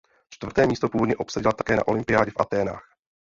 Čtvrté 0.29 0.67
místo 0.67 0.89
původně 0.89 1.15
obsadila 1.15 1.53
také 1.53 1.75
na 1.75 1.87
olympiádě 1.87 2.31
v 2.31 2.39
Athénách. 2.41 2.83